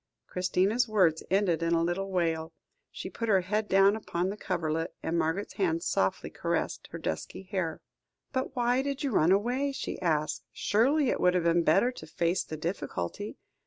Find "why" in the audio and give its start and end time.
8.55-8.81